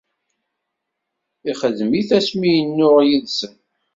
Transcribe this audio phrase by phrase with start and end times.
[1.51, 3.53] Ixedm-it asmi yennuɣ yaid-sen.